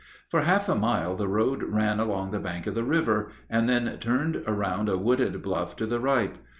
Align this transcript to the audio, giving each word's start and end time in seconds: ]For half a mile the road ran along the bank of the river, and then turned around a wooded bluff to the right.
]For 0.31 0.41
half 0.41 0.67
a 0.67 0.73
mile 0.73 1.15
the 1.15 1.27
road 1.27 1.61
ran 1.61 1.99
along 1.99 2.31
the 2.31 2.39
bank 2.39 2.65
of 2.65 2.73
the 2.73 2.83
river, 2.83 3.29
and 3.51 3.69
then 3.69 3.99
turned 3.99 4.37
around 4.47 4.89
a 4.89 4.97
wooded 4.97 5.43
bluff 5.43 5.75
to 5.75 5.85
the 5.85 5.99
right. 5.99 6.39